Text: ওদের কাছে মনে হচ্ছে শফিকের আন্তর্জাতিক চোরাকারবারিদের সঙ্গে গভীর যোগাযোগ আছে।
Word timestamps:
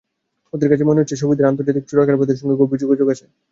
ওদের 0.53 0.69
কাছে 0.71 0.83
মনে 0.85 0.99
হচ্ছে 1.01 1.15
শফিকের 1.15 1.49
আন্তর্জাতিক 1.49 1.83
চোরাকারবারিদের 1.87 2.39
সঙ্গে 2.39 2.59
গভীর 2.59 2.81
যোগাযোগ 2.83 3.07
আছে। 3.13 3.25